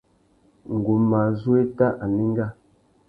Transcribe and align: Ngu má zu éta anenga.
Ngu 0.75 0.93
má 1.09 1.21
zu 1.39 1.51
éta 1.61 1.87
anenga. 2.03 2.47